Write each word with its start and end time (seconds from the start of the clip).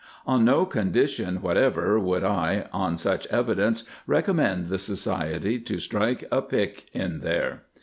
On 0.25 0.43
no 0.43 0.65
condition 0.65 1.43
whatever 1.43 1.99
would 1.99 2.23
I, 2.23 2.65
on 2.73 2.97
such 2.97 3.27
evidence, 3.27 3.83
recommend 4.07 4.69
the 4.69 4.79
Society 4.79 5.59
to 5.59 5.77
strike 5.79 6.23
a 6.31 6.41
pick 6.41 6.87
in 6.91 7.19
there. 7.19 7.65